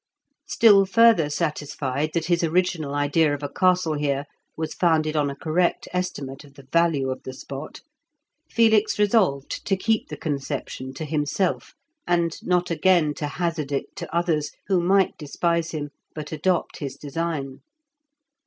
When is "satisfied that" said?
1.29-2.25